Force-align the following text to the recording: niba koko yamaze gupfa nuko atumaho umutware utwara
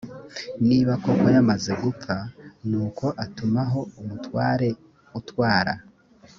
niba 0.67 0.91
koko 1.03 1.25
yamaze 1.35 1.71
gupfa 1.81 2.15
nuko 2.69 3.05
atumaho 3.23 3.79
umutware 4.01 4.69
utwara 5.19 5.73